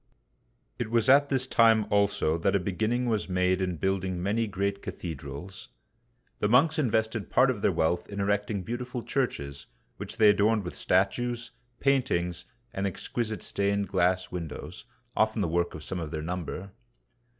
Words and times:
It 0.79 0.89
was 0.89 1.09
at 1.09 1.29
this 1.29 1.45
time 1.45 1.85
also 1.91 2.35
that 2.39 2.55
a 2.55 2.59
beginning 2.59 3.05
was 3.05 3.29
made 3.29 3.61
in 3.61 3.77
building 3.77 4.19
many 4.19 4.47
great 4.47 4.81
cathedrals. 4.81 5.69
The 6.39 6.49
monks 6.49 6.79
invested 6.79 7.29
part 7.29 7.51
of 7.51 7.61
their 7.61 7.71
wealth 7.71 8.09
in 8.09 8.19
erecting 8.19 8.63
beautiful 8.63 9.03
churches, 9.03 9.67
which 9.97 10.17
they 10.17 10.31
adorned 10.31 10.63
with 10.63 10.75
statues, 10.75 11.51
paintings, 11.79 12.45
and 12.73 12.87
exquisite 12.87 13.43
stained 13.43 13.89
glass 13.89 14.31
windows, 14.31 14.85
often 15.15 15.43
the 15.43 15.47
work 15.47 15.75
of 15.75 15.83
some 15.83 15.99
of 15.99 16.09
their 16.09 16.23
number. 16.23 16.71